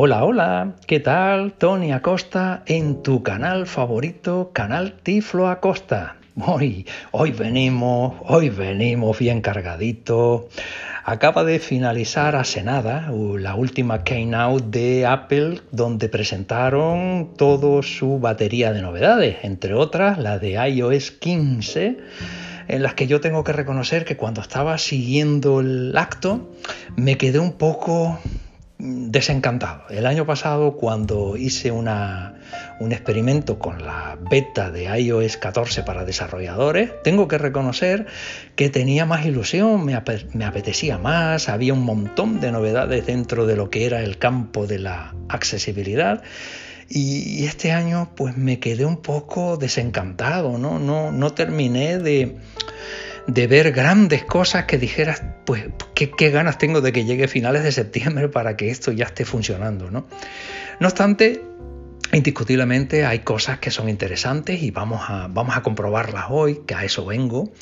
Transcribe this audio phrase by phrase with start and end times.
[0.00, 1.54] Hola, hola, ¿qué tal?
[1.54, 6.18] Tony Acosta en tu canal favorito, Canal Tiflo Acosta.
[6.36, 10.42] Hoy, hoy venimos, hoy venimos bien cargaditos.
[11.02, 18.72] Acaba de finalizar hace nada la última keynote de Apple donde presentaron toda su batería
[18.72, 21.98] de novedades, entre otras la de iOS 15
[22.68, 26.52] en las que yo tengo que reconocer que cuando estaba siguiendo el acto
[26.94, 28.20] me quedé un poco
[28.78, 29.82] desencantado.
[29.90, 32.34] El año pasado, cuando hice una,
[32.78, 38.06] un experimento con la beta de iOS 14 para desarrolladores, tengo que reconocer
[38.54, 43.68] que tenía más ilusión, me, apetecía más, había un montón de novedades dentro de lo
[43.68, 46.22] que era el campo de la accesibilidad.
[46.88, 52.38] Y este año pues me quedé un poco desencantado, no, no, no terminé de,
[53.28, 57.72] de ver grandes cosas que dijeras, pues qué, ganas tengo de que llegue finales de
[57.72, 59.90] septiembre para que esto ya esté funcionando.
[59.90, 60.06] No,
[60.80, 61.42] no obstante,
[62.12, 66.84] indiscutiblemente hay cosas que son interesantes y vamos a, vamos a comprobarlas hoy, que a
[66.84, 67.52] eso vengo.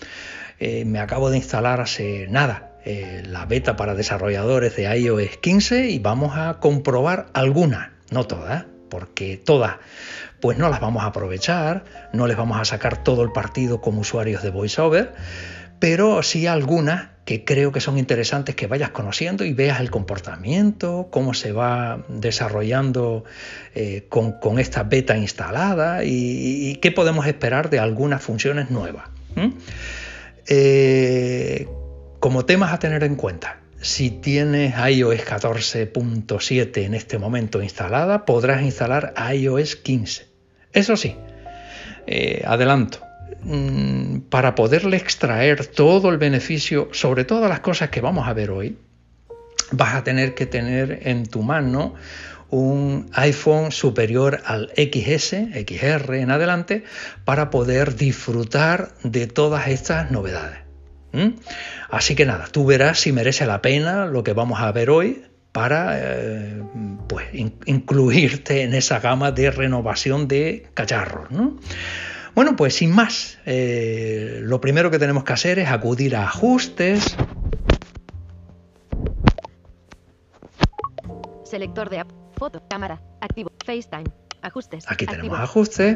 [0.60, 5.90] Eh, me acabo de instalar hace nada eh, la beta para desarrolladores de iOS 15
[5.90, 9.78] y vamos a comprobar algunas, no todas, porque todas
[10.40, 14.00] pues no las vamos a aprovechar, no les vamos a sacar todo el partido como
[14.00, 15.14] usuarios de VoiceOver,
[15.78, 21.08] pero sí algunas que creo que son interesantes que vayas conociendo y veas el comportamiento,
[21.10, 23.24] cómo se va desarrollando
[23.74, 29.08] eh, con, esta beta instalada y, qué podemos esperar de algunas funciones nuevas.
[30.46, 31.66] Eh,
[32.20, 38.62] como temas a tener en cuenta, si tienes iOS 14.7 en este momento instalada, podrás
[38.62, 40.26] instalar iOS 15.
[40.72, 41.16] Eso sí,
[42.06, 43.00] eh, adelanto,
[43.42, 48.50] mm, para poderle extraer todo el beneficio sobre todas las cosas que vamos a ver
[48.50, 48.78] hoy,
[49.72, 51.94] vas a tener que tener en tu mano
[52.48, 56.84] un iPhone superior al XS, XR en adelante,
[57.24, 60.65] para poder disfrutar de todas estas novedades.
[61.90, 65.24] Así que nada, tú verás si merece la pena lo que vamos a ver hoy
[65.52, 66.62] para eh,
[67.08, 71.28] pues, incluirte en esa gama de renovación de cacharros.
[72.34, 77.16] Bueno, pues sin más, eh, lo primero que tenemos que hacer es acudir a ajustes.
[81.44, 84.04] Selector de app, foto, cámara, activo, FaceTime,
[84.42, 84.84] ajustes.
[84.88, 85.94] Aquí tenemos ajustes.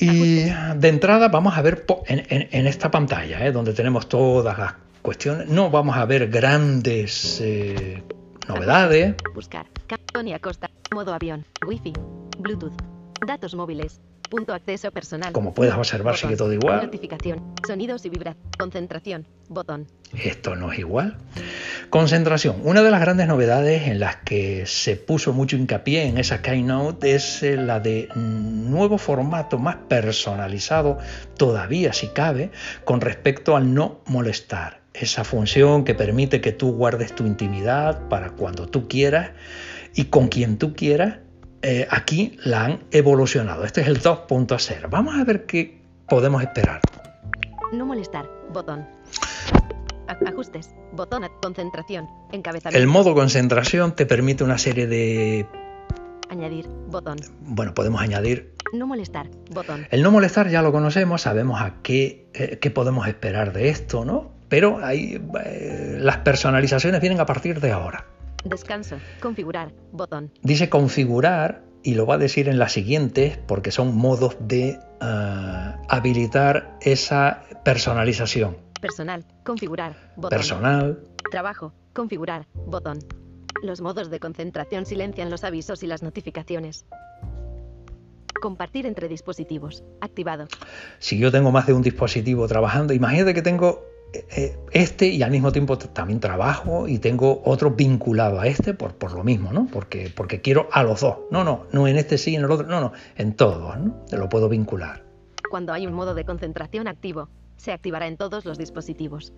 [0.00, 0.44] Y
[0.76, 3.52] de entrada vamos a ver en, esta pantalla, ¿eh?
[3.52, 8.02] donde tenemos todas las cuestiones, no vamos a ver grandes eh,
[8.48, 9.14] novedades.
[9.34, 9.66] Buscar,
[10.12, 11.92] Tony Acosta, modo avión, wifi,
[12.38, 12.74] bluetooth,
[13.26, 15.32] datos móviles, punto acceso personal.
[15.32, 16.82] Como puedes observar sigue todo igual.
[16.82, 19.86] Notificación, sonidos y vibra, concentración, botón.
[20.12, 21.16] Esto no es igual.
[21.90, 22.56] Concentración.
[22.64, 27.14] Una de las grandes novedades en las que se puso mucho hincapié en esa Keynote
[27.14, 30.98] es eh, la de nuevo formato más personalizado,
[31.36, 32.50] todavía si cabe,
[32.84, 34.82] con respecto al no molestar.
[34.92, 39.32] Esa función que permite que tú guardes tu intimidad para cuando tú quieras
[39.94, 41.18] y con quien tú quieras.
[41.66, 43.64] Eh, aquí la han evolucionado.
[43.64, 44.90] Este es el 2.0.
[44.90, 46.82] Vamos a ver qué podemos esperar.
[47.72, 48.86] No molestar, botón.
[50.26, 52.78] Ajustes, botón, concentración, encabezamiento.
[52.78, 55.46] El modo concentración te permite una serie de...
[56.28, 57.16] Añadir, botón.
[57.40, 58.52] Bueno, podemos añadir...
[58.74, 59.86] No molestar, botón.
[59.90, 64.04] El no molestar ya lo conocemos, sabemos a qué, eh, qué podemos esperar de esto,
[64.04, 64.32] ¿no?
[64.50, 65.18] Pero eh,
[65.98, 68.04] las personalizaciones vienen a partir de ahora.
[68.44, 70.30] Descanso, configurar, botón.
[70.42, 75.80] Dice configurar y lo va a decir en las siguientes porque son modos de ah,
[75.88, 78.58] habilitar esa personalización.
[78.80, 80.36] Personal, configurar, botón.
[80.36, 81.04] Personal.
[81.30, 82.98] Trabajo, configurar, botón.
[83.62, 86.84] Los modos de concentración silencian los avisos y las notificaciones.
[88.42, 90.48] Compartir entre dispositivos, activado.
[90.98, 93.86] Si yo tengo más de un dispositivo trabajando, imagínate que tengo
[94.72, 99.12] este y al mismo tiempo también trabajo y tengo otro vinculado a este por, por
[99.12, 99.66] lo mismo, ¿no?
[99.66, 101.16] Porque, porque quiero a los dos.
[101.30, 104.04] No, no, no en este sí, en el otro, no, no, en todos, ¿no?
[104.08, 105.04] Te lo puedo vincular.
[105.50, 109.32] Cuando hay un modo de concentración activo, se activará en todos los dispositivos.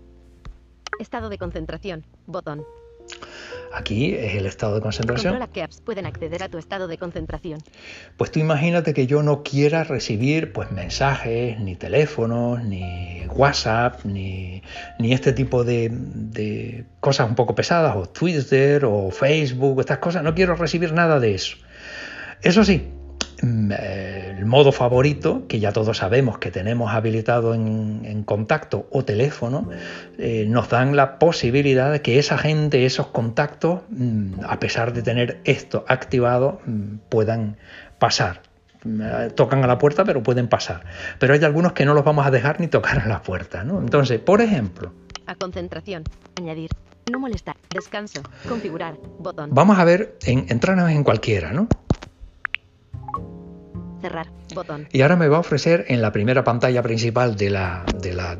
[0.99, 2.64] Estado de concentración, botón.
[3.72, 5.34] Aquí es el estado de concentración.
[5.34, 7.60] Controla qué apps pueden acceder a tu estado de concentración.
[8.16, 14.62] Pues tú imagínate que yo no quiera recibir pues mensajes, ni teléfonos, ni WhatsApp, ni,
[14.98, 20.22] este tipo de, de, cosas un poco pesadas, o Twitter, o Facebook, estas cosas.
[20.22, 21.56] No quiero recibir nada de eso.
[22.42, 22.88] Eso sí,
[23.42, 29.68] el modo favorito, que ya todos sabemos que tenemos habilitado en, contacto o teléfono,
[30.18, 35.02] eh, nos dan la posibilidad de que esa gente, esos contactos, mm, a pesar de
[35.02, 37.56] tener esto activado, mm, puedan
[37.98, 38.42] pasar.
[39.34, 40.84] Tocan a la puerta, pero pueden pasar.
[41.18, 43.64] Pero hay algunos que no los vamos a dejar ni tocar a la puerta.
[43.64, 43.80] ¿no?
[43.80, 44.92] Entonces, por ejemplo.
[45.26, 46.04] A concentración.
[46.38, 46.70] Añadir.
[47.10, 47.56] No molestar.
[47.74, 48.22] Descanso.
[48.48, 48.94] Configurar.
[49.18, 49.50] Botón.
[49.52, 51.68] Vamos a ver, en, entrarnos en cualquiera, ¿no?
[54.06, 54.29] Cerrar.
[54.55, 54.87] Botón.
[54.93, 57.85] Y ahora me va a ofrecer en la primera pantalla principal de la.
[58.00, 58.38] De la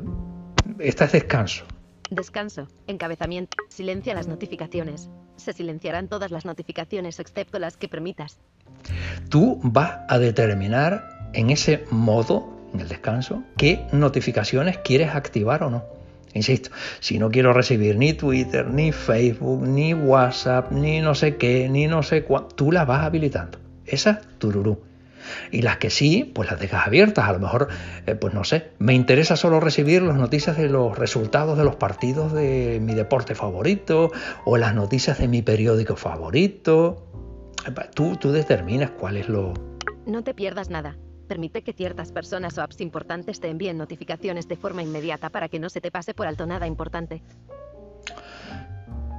[0.79, 1.65] esta es descanso.
[2.09, 2.69] Descanso.
[2.87, 3.57] Encabezamiento.
[3.69, 5.11] Silencia las notificaciones.
[5.35, 8.39] Se silenciarán todas las notificaciones excepto las que permitas.
[9.29, 15.71] Tú vas a determinar en ese modo, en el descanso, qué notificaciones quieres activar o
[15.71, 15.85] no.
[16.33, 16.71] Insisto,
[17.01, 21.89] si no quiero recibir ni Twitter, ni Facebook, ni WhatsApp, ni no sé qué, ni
[21.89, 23.59] no sé cuánto, tú las vas habilitando.
[23.85, 24.79] Esas, tururú.
[25.50, 27.28] Y las que sí, pues las dejas abiertas.
[27.28, 27.69] A lo mejor,
[28.06, 31.76] eh, pues no sé, me interesa solo recibir las noticias de los resultados de los
[31.76, 34.11] partidos de mi deporte favorito
[34.44, 37.02] o las noticias de mi periódico favorito.
[37.94, 39.52] Tú, tú determinas cuál es lo...
[40.06, 40.96] No te pierdas nada.
[41.26, 45.58] Permite que ciertas personas o apps importantes te envíen notificaciones de forma inmediata para que
[45.58, 47.22] no se te pase por alto nada importante.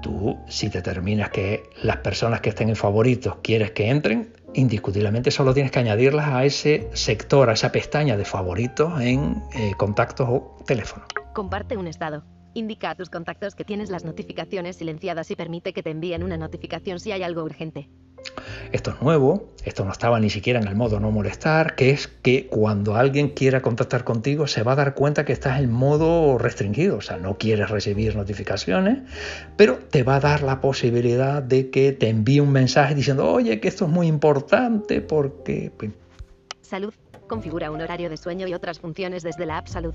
[0.02, 5.54] Tú, si determinas que las personas que estén en favoritos quieres que entren, indiscutiblemente solo
[5.54, 10.58] tienes que añadirlas a ese sector, a esa pestaña de favoritos en eh, contactos o
[10.66, 11.06] teléfono.
[11.34, 12.24] Comparte un estado.
[12.54, 16.38] Indica a tus contactos que tienes las notificaciones silenciadas y permite que te envíen una
[16.38, 17.90] notificación si hay algo urgente.
[18.72, 22.08] Esto es nuevo, esto no estaba ni siquiera en el modo no molestar, que es
[22.08, 26.38] que cuando alguien quiera contactar contigo se va a dar cuenta que estás en modo
[26.38, 29.00] restringido, o sea, no quieres recibir notificaciones,
[29.56, 33.60] pero te va a dar la posibilidad de que te envíe un mensaje diciendo, oye,
[33.60, 35.72] que esto es muy importante porque...
[36.62, 36.94] Salud.
[37.28, 39.94] Configura un horario de sueño y otras funciones desde la app Salud.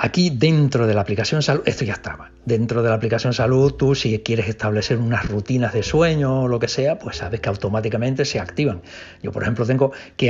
[0.00, 2.30] Aquí dentro de la aplicación salud, esto ya estaba.
[2.44, 6.60] Dentro de la aplicación salud, tú si quieres establecer unas rutinas de sueño o lo
[6.60, 8.82] que sea, pues sabes que automáticamente se activan.
[9.22, 10.28] Yo, por ejemplo, tengo que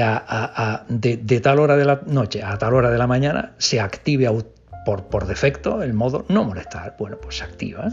[0.88, 4.30] de, tal hora de la noche a tal hora de la mañana se active
[4.86, 6.96] por, por defecto el modo no molestar.
[6.98, 7.90] Bueno, pues se activa.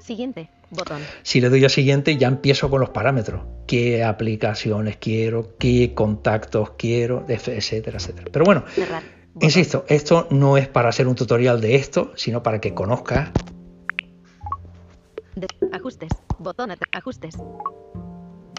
[0.00, 0.48] Siguiente.
[0.70, 1.02] Botón.
[1.22, 3.42] Si le doy a siguiente, ya empiezo con los parámetros.
[3.66, 5.56] ¿Qué aplicaciones quiero?
[5.58, 7.24] ¿Qué contactos quiero?
[7.28, 8.28] Etcétera, etcétera.
[8.30, 8.64] Pero bueno,
[9.40, 13.30] Insisto, esto no es para hacer un tutorial de esto, sino para que conozcas.
[15.72, 17.36] ajustes, botón, ajustes.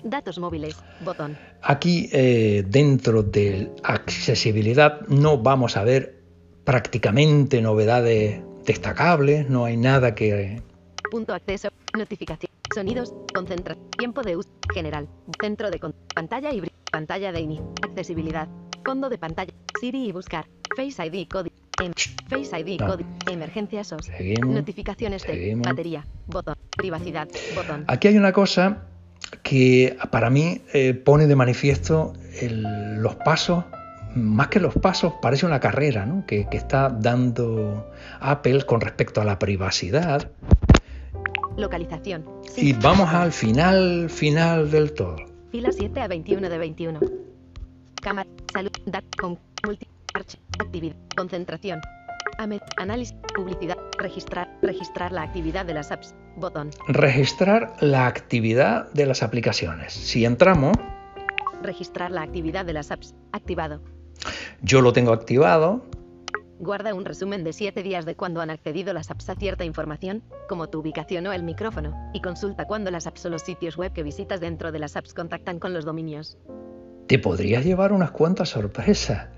[0.04, 1.38] Datos móviles, botón.
[1.62, 6.22] Aquí eh, dentro de accesibilidad no vamos a ver
[6.64, 10.62] prácticamente novedades destacables, no hay nada que...
[11.10, 15.08] Punto acceso, notificación, sonidos, concentra, tiempo de uso, general,
[15.42, 15.80] centro de
[16.14, 16.62] pantalla y
[16.92, 18.48] pantalla de inicio, accesibilidad,
[18.86, 20.46] fondo de pantalla, Siri y buscar,
[20.76, 21.56] Face ID código.
[21.82, 21.94] Em,
[22.30, 23.10] Face ID código.
[23.30, 24.10] Emergencia SOS.
[24.46, 26.06] Notificaciones de batería.
[26.28, 26.56] Botón.
[26.78, 27.28] Privacidad.
[27.56, 27.86] Botón.
[27.88, 28.84] Aquí hay una cosa
[29.42, 33.66] que para mí eh, pone de manifiesto los pasos,
[34.16, 36.26] más que los pasos, parece una carrera ¿no?
[36.26, 40.32] que, que, está dando Apple con respecto a la privacidad.
[41.60, 42.26] Localización.
[42.56, 45.18] Y vamos al final, final del todo.
[45.52, 47.00] Fila 7 a 21 de 21.
[48.02, 48.72] Cámara, salud,
[49.20, 49.36] com,
[49.66, 49.88] multi,
[50.60, 51.82] actividad, concentración,
[52.78, 56.72] análisis, publicidad, registrar, registrar la actividad de las apps, botón.
[56.88, 59.94] Registrar la actividad de las aplicaciones.
[59.94, 60.78] Si entramos...
[61.62, 63.82] Registrar la actividad de las apps, activado.
[64.62, 65.84] Yo lo tengo activado.
[66.60, 70.24] Guarda un resumen de 7 días de cuando han accedido las apps a cierta información,
[70.50, 73.94] como tu ubicación o el micrófono, y consulta cuando las apps o los sitios web
[73.94, 76.38] que visitas dentro de las apps contactan con los dominios
[77.08, 79.30] te podrías llevar unas cuantas sorpresas.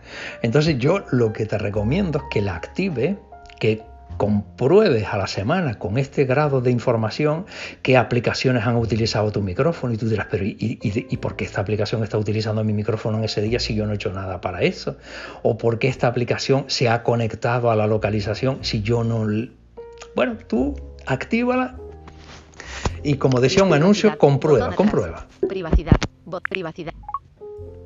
[0.42, 3.18] Entonces yo lo que te recomiendo es que la active,
[3.62, 3.82] que
[4.18, 7.46] compruebes a la semana con este grado de información
[7.82, 12.04] qué aplicaciones han utilizado tu micrófono y tú dirás, pero ¿y, por qué esta aplicación
[12.04, 14.98] está utilizando mi micrófono en ese día si yo no he hecho nada para eso?
[15.44, 19.26] ¿O por qué esta aplicación se ha conectado a la localización si yo no...
[20.16, 20.76] Bueno, tú
[21.06, 21.78] actívala
[23.04, 25.28] y como decía un anuncio, comprueba, comprueba.
[25.48, 26.94] Privacidad, bot privacidad.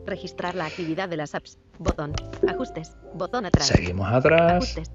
[0.06, 1.58] Registrar la actividad de las apps.
[1.80, 2.14] Botón.
[2.48, 2.96] Ajustes.
[3.14, 3.68] Botón atrás.
[3.68, 4.64] Seguimos atrás.
[4.64, 4.92] Ajustes.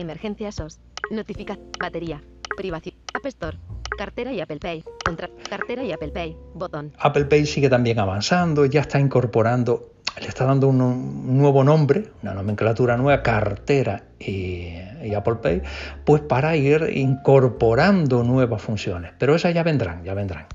[0.00, 0.80] Emergencia SOS.
[1.10, 1.70] Notificación.
[1.78, 2.22] Batería.
[2.56, 2.96] Privacidad.
[3.14, 3.58] App Store.
[3.96, 4.84] Cartera y Apple Pay.
[5.04, 6.36] Contra cartera y Apple Pay.
[6.54, 6.92] Botón.
[6.98, 8.66] Apple Pay sigue también avanzando.
[8.66, 9.92] Ya está incorporando.
[10.20, 14.72] Le está dando un, nuevo nombre, una nomenclatura nueva, cartera y,
[15.02, 15.62] y Apple Pay,
[16.06, 19.12] pues para ir incorporando nuevas funciones.
[19.18, 20.46] Pero esas ya vendrán, ya vendrán.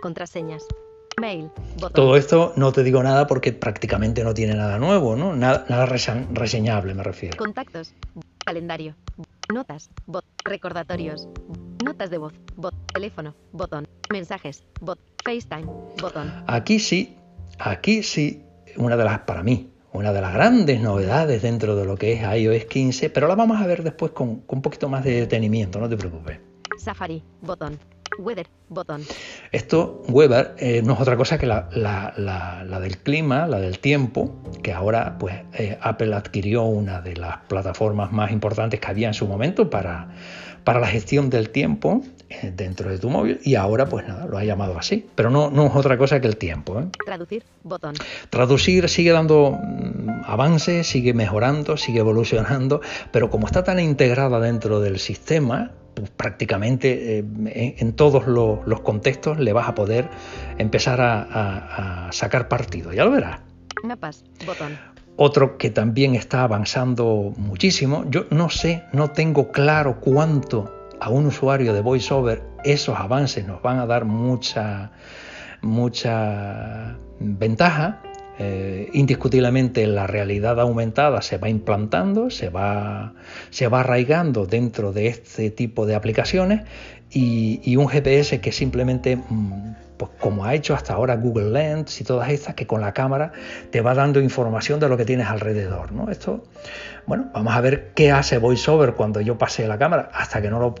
[0.00, 0.62] Contraseñas.
[1.20, 1.50] Mail.
[1.74, 1.92] Botón.
[1.94, 5.34] Todo esto no te digo nada porque prácticamente no tiene nada nuevo, ¿no?
[5.34, 7.36] Nada, nada reseñable me refiero.
[7.36, 7.94] Contactos.
[8.48, 8.94] Calendario.
[9.52, 9.90] Notas.
[10.06, 10.24] Bot.
[10.42, 11.28] Recordatorios.
[11.84, 12.32] Notas de voz.
[12.56, 12.74] Bot.
[12.94, 13.34] Teléfono.
[13.52, 13.86] Botón.
[14.10, 14.64] Mensajes.
[14.80, 14.98] Bot.
[15.22, 15.66] FaceTime.
[16.00, 16.32] Botón.
[16.46, 17.14] Aquí sí,
[17.58, 18.42] aquí sí,
[18.78, 22.22] una de las, para mí, una de las grandes novedades dentro de lo que es
[22.22, 25.78] iOS 15, pero la vamos a ver después con, con un poquito más de detenimiento,
[25.78, 26.40] no te preocupes.
[26.78, 27.22] Safari.
[27.42, 27.78] Botón.
[28.18, 28.46] Weather.
[28.68, 29.02] Botón.
[29.52, 33.58] Esto, Weber, eh, no es otra cosa que la, la- la- la del clima, la
[33.60, 38.86] del tiempo, que ahora pues eh, Apple adquirió una de las plataformas más importantes que
[38.88, 40.08] había en su momento para,
[40.64, 44.36] para la gestión del tiempo eh, dentro de tu móvil y ahora pues nada, lo
[44.36, 46.82] ha llamado así, pero no, no es otra cosa que el tiempo.
[47.06, 47.42] Traducir.
[47.62, 47.94] Botón.
[48.28, 52.82] Traducir sigue dando mm, avances, sigue mejorando, sigue evolucionando,
[53.12, 58.62] pero como está tan integrada dentro del sistema, pues prácticamente eh, en, en todos lo-
[58.66, 60.08] los contextos le vas a poder
[60.58, 63.40] empezar a, a- a sacar partido, ya lo verás.
[63.84, 64.24] Mapas.
[64.46, 64.76] Botón.
[65.16, 71.26] Otro que también está avanzando muchísimo, yo no sé, no tengo claro cuánto a un
[71.26, 74.90] usuario de VoiceOver esos avances nos van a dar mucha,
[75.62, 78.00] mucha ventaja.
[78.40, 83.14] Eh, indiscutiblemente la realidad aumentada se va implantando, se va,
[83.50, 86.62] se va arraigando dentro de este tipo de aplicaciones
[87.10, 92.04] y, un GPS que simplemente, mm, pues como ha hecho hasta ahora Google Lens y
[92.04, 93.32] todas estas, que con la cámara
[93.70, 95.90] te va dando información de lo que tienes alrededor.
[95.90, 96.08] ¿no?
[96.08, 96.44] Esto,
[97.06, 100.60] bueno, vamos a ver qué hace VoiceOver cuando yo pase la cámara, hasta que no
[100.60, 100.74] lo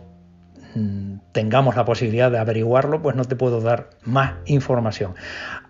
[0.76, 5.14] mm, tengamos la posibilidad de averiguarlo, pues no te puedo dar más información.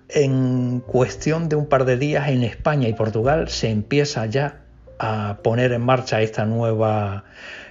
[0.09, 4.63] En cuestión de un par de días en España y Portugal se empieza ya
[4.99, 7.25] a poner en marcha esta nueva,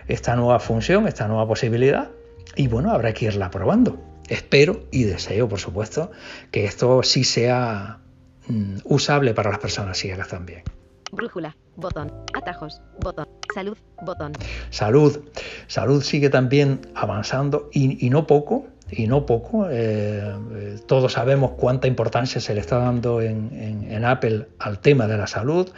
[0.08, 2.10] esta nueva función, esta nueva posibilidad
[2.56, 4.00] y bueno, habrá que irla probando.
[4.30, 6.12] Espero y deseo, por supuesto,
[6.52, 8.00] que esto sí sea
[8.48, 10.64] mm, usable para las personas ciegas también.
[11.12, 11.56] Brújula.
[11.76, 12.12] Botón.
[12.34, 12.82] Atajos.
[13.00, 13.28] Botón.
[13.54, 13.78] Salud.
[14.02, 14.34] Botón.
[14.70, 15.20] Salud.
[15.68, 18.68] Salud sigue también avanzando y, y no poco.
[18.90, 19.68] Y no poco.
[19.70, 20.22] Eh,
[20.56, 25.18] eh, todos sabemos cuánta importancia se le está dando en, en- Apple al tema de
[25.18, 25.70] la salud.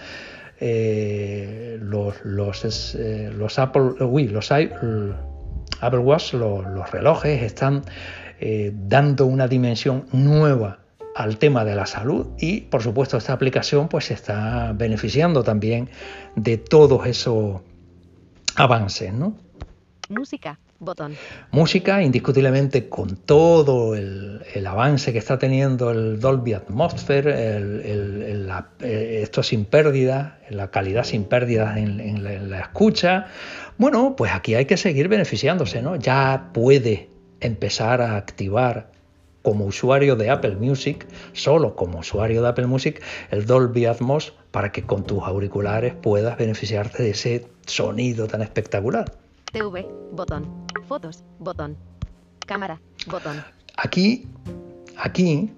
[0.59, 5.13] Eh, los, los, eh, los Apple, uy, los l-
[5.81, 7.83] Apple Watch, los, los relojes están
[8.73, 10.79] dando una dimensión nueva
[11.15, 15.89] al tema de la salud y por supuesto esta aplicación pues se está beneficiando también
[16.37, 17.59] de todos esos
[18.55, 19.35] avances, ¿no?
[20.07, 20.57] Música.
[20.79, 21.15] Botón.
[21.51, 28.21] Música, indiscutiblemente con todo el, el avance que está teniendo el Dolby Atmosphere, el- el-
[28.23, 32.59] el- la- eh, esto sin pérdida, la calidad sin pérdidas en, en la, en la
[32.61, 33.27] escucha,
[33.77, 35.97] bueno, pues aquí hay que seguir beneficiándose, ¿no?
[35.97, 37.09] Ya puede
[37.41, 38.91] empezar a activar
[39.41, 44.71] como usuario de Apple Music, solo como usuario de Apple Music, el Dolby Atmos para
[44.71, 49.11] que con tus auriculares puedas beneficiarte de ese sonido tan espectacular.
[49.51, 49.87] TV.
[50.11, 50.58] Botón.
[50.87, 51.23] Fotos.
[51.39, 51.77] Botón.
[52.45, 52.79] Cámara.
[53.07, 53.43] Botón.
[53.77, 54.27] Aquí,
[54.97, 55.53] aquí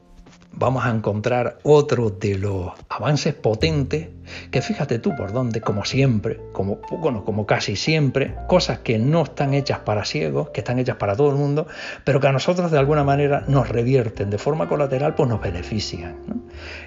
[0.54, 4.10] vamos a encontrar otro de los avances potentes
[4.52, 9.24] que fíjate tú por dónde, como siempre, como, bueno, como casi siempre, cosas que no
[9.24, 11.68] están hechas para ciegos, que están hechas para todo el mundo,
[12.04, 16.18] pero que a nosotros de alguna manera nos revierten de forma colateral, pues nos benefician.
[16.28, 16.42] ¿no?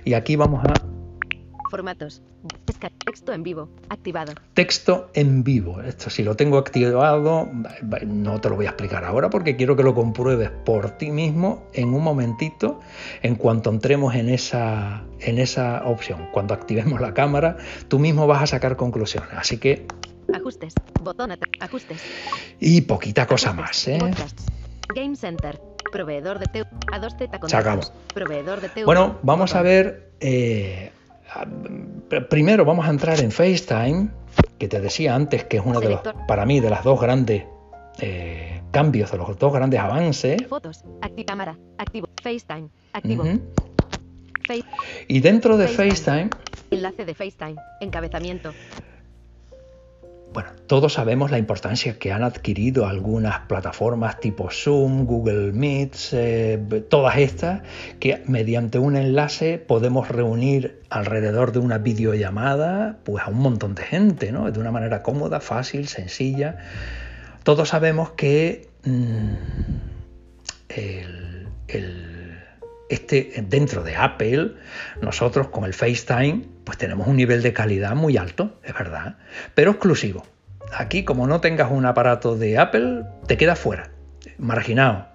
[0.04, 0.72] Y aquí vamos a
[1.70, 2.22] Formatos.
[3.04, 3.68] Texto en vivo.
[3.88, 4.32] Activado.
[4.54, 5.80] texto en vivo.
[5.82, 7.48] Esto si lo tengo activado,
[8.06, 11.64] no te lo voy a explicar ahora porque quiero que lo compruebes por ti mismo
[11.72, 12.80] en un momentito,
[13.22, 16.28] en cuanto entremos en esa, en esa opción.
[16.32, 17.56] Cuando activemos la cámara,
[17.88, 19.30] tú mismo vas a sacar conclusiones.
[19.36, 19.86] Así que,
[20.32, 20.74] Ajustes.
[21.02, 21.32] Botón.
[21.60, 22.00] Ajustes.
[22.58, 23.66] y poquita cosa Ajustes.
[23.66, 23.88] más.
[23.88, 23.98] ¿eh?
[24.00, 24.44] Podcasts.
[24.94, 25.60] Game Center.
[25.92, 26.66] Proveedor de TV.
[26.92, 27.40] A2Z Se acabó.
[27.40, 27.92] contactos.
[28.14, 28.84] Proveedor de TV.
[28.86, 30.10] Bueno, vamos a ver.
[30.20, 30.90] eh,
[32.28, 34.08] primero vamos a entrar en FaceTime,
[34.58, 37.44] que te decía antes que es uno de los, para mí, de las dos grandes
[38.00, 40.46] eh, cambios, de los dos grandes avances.
[40.48, 40.84] Fotos.
[41.00, 41.56] Acti cámara.
[41.78, 42.08] Activo.
[42.22, 42.68] FaceTime.
[42.92, 43.24] Activo.
[44.46, 44.64] Face-
[45.08, 46.28] Y dentro de FaceTime.
[46.28, 46.30] FaceTime,
[46.70, 47.56] Enlace de FaceTime.
[47.80, 48.52] Encabezamiento.
[50.34, 56.84] Bueno, todos sabemos la importancia que han adquirido algunas plataformas tipo Zoom, Google Meets, eh,
[56.90, 57.62] todas estas,
[58.00, 63.84] que mediante un enlace podemos reunir alrededor de una videollamada pues a un montón de
[63.84, 64.50] gente, ¿no?
[64.50, 66.58] De una manera cómoda, fácil, sencilla.
[67.44, 69.34] Todos sabemos que mm,
[72.88, 74.54] este, dentro de Apple,
[75.00, 79.18] nosotros con el FaceTime, pues tenemos un nivel de calidad muy alto, es verdad,
[79.54, 80.26] pero exclusivo.
[80.72, 83.90] Aquí, como no tengas un aparato de Apple, te quedas fuera,
[84.38, 85.06] marginado.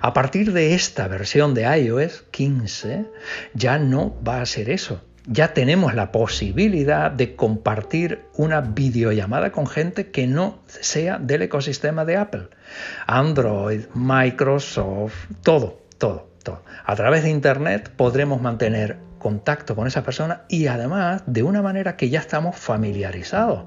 [0.00, 3.06] A partir de esta versión de iOS 15
[3.54, 5.02] ya no va a ser eso.
[5.26, 12.04] Ya tenemos la posibilidad de compartir una videollamada con gente que no sea del ecosistema
[12.04, 12.48] de Apple.
[13.06, 16.64] Android, Microsoft, todo, todo, todo.
[16.84, 21.96] A través de Internet podremos mantener contacto con esa persona y además de una manera
[21.96, 23.64] que ya estamos familiarizados.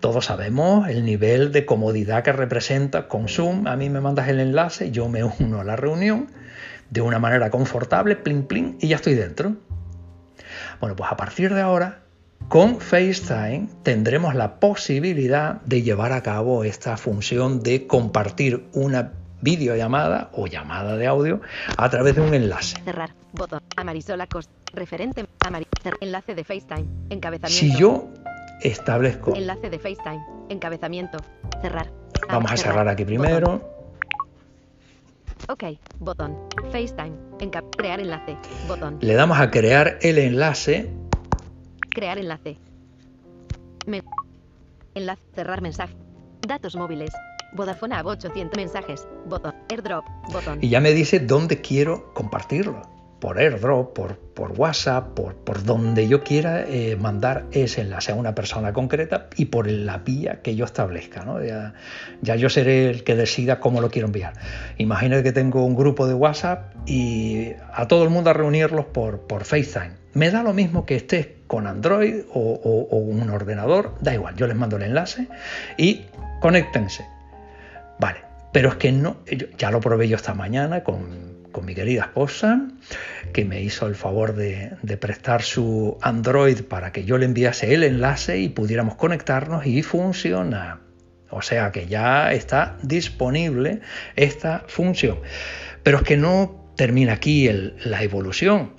[0.00, 3.68] Todos sabemos el nivel de comodidad que representa con Zoom.
[3.68, 6.26] A mí me mandas el enlace, yo me uno a la reunión
[6.90, 9.54] de una manera confortable, plin plin, y ya estoy dentro.
[10.80, 12.00] Bueno, pues a partir de ahora,
[12.48, 19.12] con FaceTime tendremos la posibilidad de llevar a cabo esta función de compartir una
[19.42, 21.40] videollamada o llamada de audio
[21.76, 22.76] a través de un enlace.
[22.84, 23.10] Cerrar.
[23.32, 23.57] Botón.
[23.78, 24.52] Amarisola Costa.
[24.72, 25.24] Referente.
[26.00, 26.86] Enlace de FaceTime.
[27.10, 27.48] Encabezamiento.
[27.48, 28.10] Si yo
[28.60, 29.34] establezco.
[29.36, 30.20] Enlace de FaceTime.
[30.48, 31.18] Encabezamiento.
[31.62, 31.90] Cerrar.
[32.28, 33.62] Vamos a cerrar aquí primero.
[35.48, 35.64] Ok.
[36.00, 36.36] Botón.
[36.72, 37.16] FaceTime.
[37.76, 38.36] crear enlace.
[38.66, 38.98] Botón.
[39.00, 40.90] Le damos a crear el enlace.
[41.90, 42.58] Crear enlace.
[44.94, 45.22] enlace.
[45.34, 45.94] Cerrar mensaje.
[46.46, 47.12] Datos móviles.
[47.52, 49.06] Vodafone a 800 mensajes.
[49.26, 49.54] Botón.
[49.70, 50.04] AirDrop.
[50.32, 50.58] Botón.
[50.60, 52.97] Y ya me dice dónde quiero compartirlo.
[53.20, 58.14] Por AirDrop, por, por WhatsApp, por, por donde yo quiera eh, mandar ese enlace a
[58.14, 61.24] una persona concreta y por la vía que yo establezca.
[61.24, 61.42] ¿no?
[61.44, 61.74] Ya,
[62.22, 64.34] ya, yo seré el que decida cómo lo quiero enviar.
[64.76, 69.20] Imagínate que tengo un grupo de WhatsApp y a todo el mundo a reunirlos por,
[69.22, 69.92] por FaceTime.
[70.14, 74.36] Me da lo mismo que estés con Android o, o, o un ordenador, da igual,
[74.36, 75.28] yo les mando el enlace
[75.76, 76.02] y
[76.40, 77.04] conéctense
[77.98, 78.20] Vale,
[78.52, 79.16] pero es que no,
[79.58, 81.27] ya lo probé yo esta mañana con,
[81.64, 82.68] mi querida esposa,
[83.32, 87.84] que me hizo el favor de, prestar su Android para que yo le enviase el
[87.84, 90.80] enlace y pudiéramos conectarnos y funciona.
[91.30, 93.80] O sea que ya está disponible
[94.16, 95.18] esta función.
[95.82, 97.48] Pero es que no termina aquí
[97.84, 98.77] la evolución.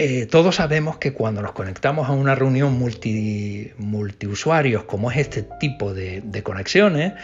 [0.00, 5.42] Eh, todos sabemos que cuando nos conectamos a una reunión multi, multiusuarios, como es este
[5.58, 7.14] tipo de, conexiones,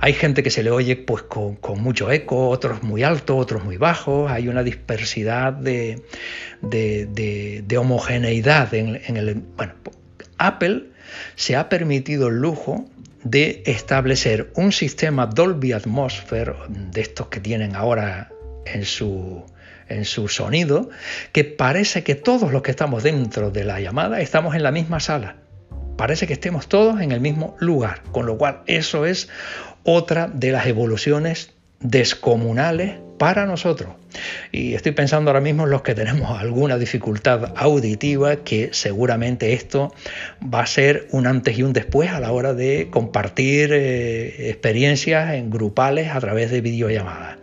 [0.00, 3.76] hay gente que se le oye pues, con, mucho eco, otros muy alto, otros muy
[3.76, 6.02] bajos, hay una dispersidad de,
[7.78, 9.34] homogeneidad en, el...
[9.56, 9.74] Bueno,
[10.36, 10.88] Apple
[11.36, 12.90] se ha permitido el lujo
[13.22, 18.32] de establecer un sistema Dolby Atmosphere, de estos que tienen ahora
[18.66, 19.44] en su,
[19.88, 20.90] en su sonido,
[21.32, 25.00] que parece que todos los que estamos dentro de la llamada estamos en la misma
[25.00, 25.36] sala.
[25.96, 29.28] Parece que estemos todos en el mismo lugar, con lo cual eso es
[29.84, 33.90] otra de las evoluciones descomunales para nosotros.
[34.50, 39.94] Y estoy pensando ahora mismo en los que tenemos alguna dificultad auditiva, que seguramente esto
[40.42, 45.34] va a ser un antes y un después a la hora de compartir eh, experiencias
[45.34, 47.36] en grupales a través de videollamadas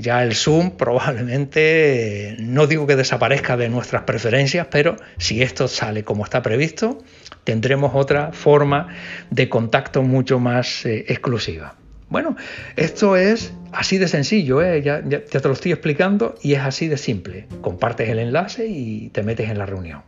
[0.00, 6.04] ya el Zoom probablemente, no digo que desaparezca de nuestras preferencias, pero si esto sale
[6.04, 7.02] como está previsto,
[7.44, 8.88] tendremos otra forma
[9.30, 11.76] de contacto mucho más eh, exclusiva.
[12.08, 12.36] Bueno,
[12.76, 14.80] esto es así de sencillo, ¿eh?
[14.80, 17.48] ya, ya, te lo estoy explicando y es así de simple.
[17.62, 20.02] Compartes el enlace y te metes en la reunión.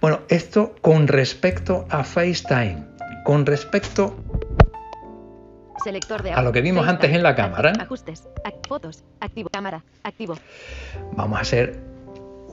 [0.00, 2.84] Bueno, esto con respecto a FaceTime.
[3.24, 4.16] Con respecto
[5.84, 7.74] Selector de a lo que vimos antes en la cámara.
[7.78, 8.26] Ajustes.
[8.66, 9.04] Fotos.
[9.20, 9.50] Activo.
[9.52, 9.84] Cámara.
[10.02, 10.34] Activo.
[11.14, 11.78] Vamos a hacer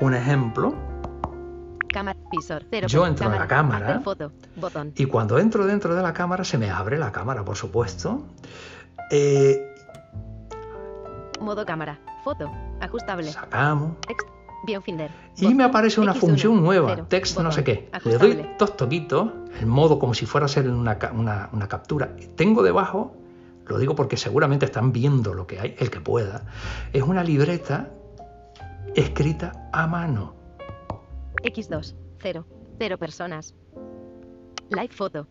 [0.01, 0.75] un ejemplo.
[1.87, 2.19] Cámara.
[2.29, 2.65] Visor.
[2.87, 4.01] Yo entro a la cámara.
[4.03, 4.33] Foto.
[4.57, 4.91] Botón.
[4.97, 8.21] Y cuando entro dentro de la cámara se me abre la cámara, por supuesto.
[9.11, 9.65] Eh,
[11.39, 11.99] Modo cámara.
[12.25, 12.51] Foto.
[12.81, 13.31] Ajustable.
[13.31, 13.93] Sacamos.
[14.01, 14.27] Text.
[14.65, 15.09] Viewfinder.
[15.37, 17.89] Y me aparece una función nueva, text no sé qué.
[18.05, 22.11] Le doy dos toquitos, el modo como si fuera a ser una, una, una captura.
[22.35, 23.15] Tengo debajo
[23.71, 26.45] lo digo porque seguramente están viendo lo que hay, el que pueda,
[26.91, 27.89] es una libreta
[28.95, 30.36] escrita a mano.
[31.43, 32.45] X2, 0,
[32.77, 33.55] 0 personas.
[34.69, 35.27] Live photo,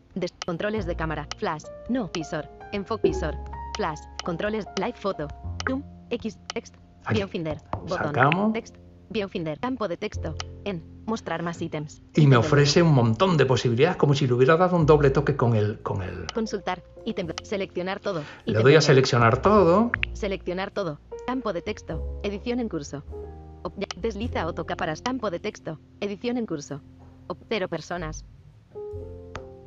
[0.47, 3.35] controles de cámara, flash, no visor, enfoque visor,
[3.77, 5.29] flash, controles, live photo,
[5.69, 6.77] zoom, X, text,
[7.11, 8.53] Viewfinder, botón, Sacamos.
[8.55, 8.77] text,
[9.11, 12.03] Viewfinder, campo de texto, en, mostrar más ítems.
[12.15, 15.37] Y me ofrece un montón de posibilidades como si le hubiera dado un doble toque
[15.37, 15.81] con el...
[15.81, 16.27] Con el...
[16.33, 18.23] Consultar, ítem, seleccionar todo.
[18.47, 19.91] Le doy a seleccionar todo.
[20.15, 23.05] Seleccionar todo, campo de texto, edición en curso.
[23.99, 26.81] Desliza o toca para campo de texto, edición en curso.
[27.49, 28.25] Cero personas.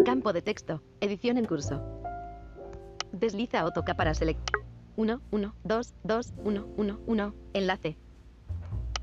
[0.03, 1.81] Campo de texto, edición en curso.
[3.11, 4.49] Desliza o toca para select.
[4.95, 7.97] 1, 1, 2, 2, 1, 1, 1, enlace,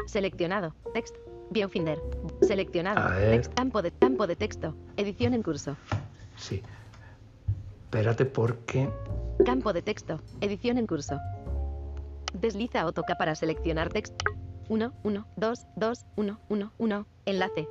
[0.06, 0.74] Seleccionado.
[0.92, 1.14] Text.
[1.50, 2.00] Viewfinder.
[2.42, 3.00] Seleccionado.
[3.54, 4.74] Campo de, campo de texto.
[4.96, 5.76] Edición en curso.
[6.36, 6.62] Sí.
[7.84, 8.88] Espérate porque...
[9.44, 10.20] Campo de texto.
[10.40, 11.18] Edición en curso.
[12.32, 14.24] Desliza o toca para seleccionar texto.
[14.68, 17.06] 1, 1, 2, 2, 1, 1, 1.
[17.26, 17.68] Enlace.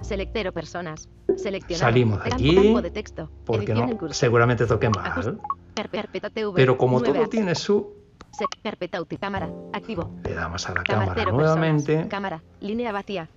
[0.00, 1.08] Selectero personas.
[1.36, 1.90] Seleccionado.
[1.90, 3.30] Salimos de aquí, campo de texto.
[3.44, 5.38] Porque no, seguramente toque mal.
[5.74, 6.52] TV.
[6.54, 8.05] Pero como 9 todo tiene su...
[8.66, 9.48] Perpeta uti- cámara.
[9.72, 10.10] Activo.
[10.24, 11.84] Le damos a la Cámara nuevamente.
[11.92, 12.08] personas.
[12.10, 12.42] Cámara.
[12.58, 13.28] Línea vacía.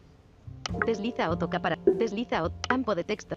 [0.88, 1.78] Desliza o toca para.
[1.86, 3.36] Desliza o campo de texto.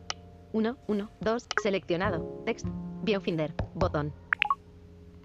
[0.54, 1.46] 1, 1, 2.
[1.62, 2.42] Seleccionado.
[2.46, 2.66] Text.
[3.02, 3.52] Viewfinder.
[3.74, 4.10] Botón.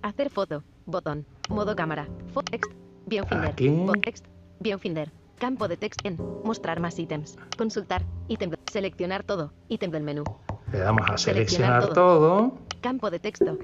[0.02, 0.62] Hacer foto.
[0.86, 1.26] Botón.
[1.48, 2.06] Modo cámara.
[2.34, 2.70] Fo text.
[3.06, 3.50] Viewfinder.
[3.50, 3.70] Aquí.
[3.70, 4.26] Bot text.
[4.60, 5.10] Viewfinder.
[5.40, 6.18] Campo de text en.
[6.44, 7.38] Mostrar más ítems.
[7.58, 8.04] Consultar.
[8.28, 8.52] Ítem.
[8.70, 9.54] Seleccionar todo.
[9.70, 10.26] Ítem del menú.
[10.74, 12.58] Le damos a Seleccionar seleccionar todo.
[12.82, 13.58] Campo de texto.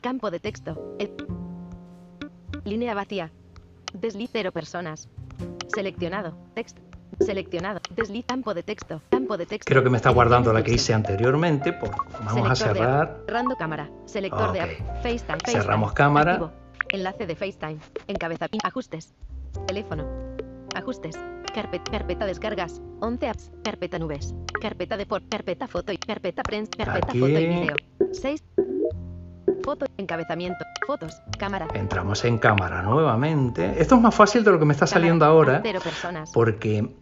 [0.00, 0.96] Campo de texto.
[0.98, 1.12] El-
[2.66, 3.30] Línea vacía.
[3.94, 5.08] Deslicero personas.
[5.68, 6.36] Seleccionado.
[6.54, 6.76] Text.
[7.20, 7.80] Seleccionado.
[7.94, 9.00] Desliz campo de texto.
[9.08, 9.70] Campo de texto.
[9.70, 11.72] Creo que me está guardando la que hice anteriormente.
[11.72, 11.90] Por...
[12.24, 13.24] Vamos a Selector cerrar.
[13.28, 13.88] Rando cámara.
[14.06, 14.70] Selector de app.
[15.00, 15.38] FaceTime.
[15.46, 16.32] Cerramos cámara.
[16.32, 16.52] Activo.
[16.88, 17.78] Enlace de FaceTime.
[18.08, 18.48] Encabeza.
[18.64, 19.14] Ajustes.
[19.68, 20.04] Teléfono.
[20.74, 21.16] Ajustes.
[21.54, 22.82] Carpeta, carpeta descargas.
[23.00, 23.52] 11 apps.
[23.62, 24.34] Carpeta nubes.
[24.60, 25.22] Carpeta de por.
[25.28, 26.72] Carpeta foto y carpeta prensa.
[26.76, 27.20] Carpeta Aquí.
[27.20, 27.76] foto y video.
[28.10, 28.44] 6.
[29.62, 29.86] Foto.
[29.98, 30.65] Encabezamiento.
[30.86, 31.20] Fotos.
[31.38, 31.66] Cámara.
[31.74, 33.74] Entramos en cámara nuevamente.
[33.80, 35.60] Esto es más fácil de lo que me está cámara, saliendo ahora.
[35.62, 36.30] Cero personas.
[36.32, 36.94] Porque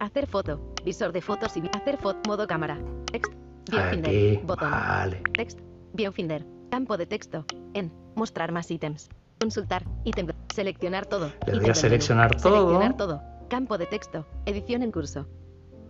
[0.00, 0.60] Hacer foto.
[0.84, 2.20] Visor de fotos y hacer foto.
[2.28, 2.78] Modo cámara.
[3.10, 3.32] Text.
[3.70, 4.10] Viewfinder.
[4.10, 4.70] aquí, Botón.
[4.70, 5.22] vale.
[5.32, 5.58] Text.
[5.92, 6.44] Viewfinder.
[6.70, 7.44] Campo de texto.
[7.74, 7.92] En.
[8.14, 9.08] Mostrar más ítems.
[9.40, 9.84] Consultar.
[10.04, 10.28] Ítem.
[10.54, 11.32] Seleccionar todo.
[11.46, 12.54] Le Ítem doy a seleccionar todo.
[12.54, 13.22] Seleccionar todo.
[13.48, 14.26] Campo de texto.
[14.46, 15.26] Edición en curso.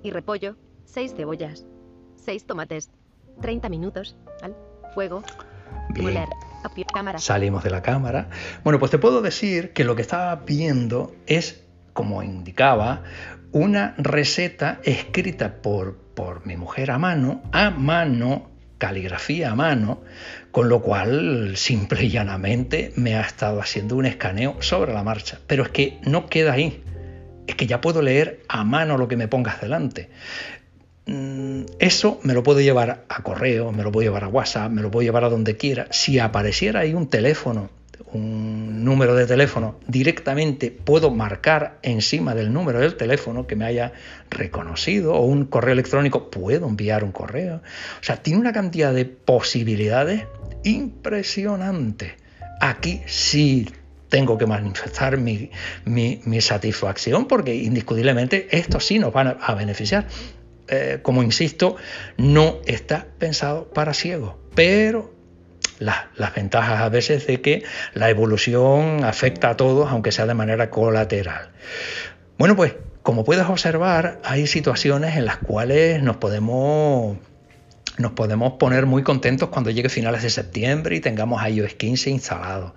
[0.02, 0.56] Y repollo.
[0.86, 1.66] 6 cebollas.
[2.16, 2.90] 6 tomates.
[3.40, 4.16] 30 minutos.
[4.42, 4.54] Al
[4.94, 5.22] fuego.
[5.90, 6.06] Bien.
[6.06, 6.28] Moler.
[7.18, 8.28] Salimos de la cámara.
[8.62, 13.02] Bueno, pues te puedo decir que lo que estaba viendo es, como indicaba,
[13.52, 20.02] una receta escrita por, por mi mujer a mano, a mano, caligrafía a mano,
[20.50, 25.38] con lo cual simple y llanamente me ha estado haciendo un escaneo sobre la marcha.
[25.46, 26.82] Pero es que no queda ahí.
[27.46, 30.10] Es que ya puedo leer a mano lo que me pongas delante.
[31.06, 34.82] Mm, Eso me lo puedo llevar a correo, me lo puedo llevar a WhatsApp, me
[34.82, 35.86] lo puedo llevar a donde quiera.
[35.90, 37.70] Si apareciera ahí un teléfono,
[38.12, 43.92] un número de teléfono, directamente puedo marcar encima del número del teléfono que me haya
[44.30, 47.56] reconocido o un correo electrónico, puedo enviar un correo.
[47.56, 50.24] O sea, tiene una cantidad de posibilidades
[50.62, 52.16] impresionante.
[52.60, 53.68] Aquí sí
[54.08, 55.50] tengo que manifestar mi,
[56.40, 60.06] satisfacción porque indiscutiblemente esto sí nos van a, a beneficiar.
[60.68, 61.76] Eh, como insisto,
[62.16, 65.12] no está pensado para ciegos, pero
[65.78, 70.34] la- las ventajas a veces de que la evolución afecta a todos, aunque sea de
[70.34, 71.50] manera colateral.
[72.38, 77.18] Bueno, pues como puedes observar, hay situaciones en las cuales nos podemos
[77.96, 82.74] nos podemos poner muy contentos cuando llegue finales de septiembre y tengamos iOS 15 instalado.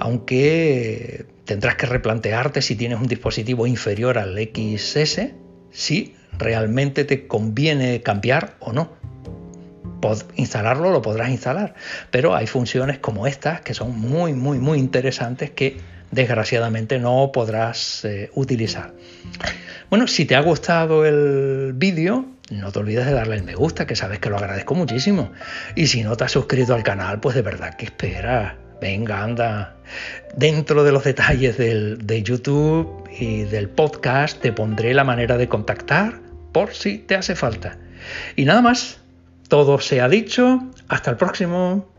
[0.00, 5.34] Aunque tendrás que replantearte si tienes un dispositivo inferior al XS,
[5.72, 8.92] si realmente te conviene cambiar o no.
[10.36, 11.74] Instalarlo lo podrás instalar,
[12.10, 15.78] pero hay funciones como estas que son muy, muy, muy interesantes que
[16.10, 18.92] desgraciadamente no podrás eh, utilizar.
[19.88, 23.86] Bueno, si te ha gustado el vídeo, no te olvides de darle el me gusta,
[23.86, 25.32] que sabes que lo agradezco muchísimo.
[25.74, 28.54] Y si no te has suscrito al canal, pues de verdad que esperas.
[28.80, 29.76] Venga, anda.
[30.36, 35.48] Dentro de los detalles del, de YouTube y del podcast te pondré la manera de
[35.48, 36.23] contactar
[36.54, 37.76] por si te hace falta.
[38.36, 39.00] Y nada más,
[39.48, 40.62] todo se ha dicho.
[40.88, 41.92] Hasta el próximo.